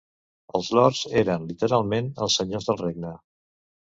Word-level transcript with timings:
Els 0.59 0.69
Lords 0.77 1.01
eren 1.21 1.45
literalment 1.51 2.09
els 2.27 2.39
senyors 2.41 2.71
del 2.71 2.81
regne. 2.85 3.13